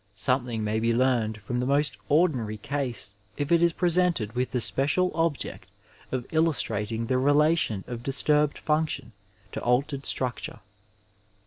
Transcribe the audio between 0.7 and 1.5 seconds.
be learned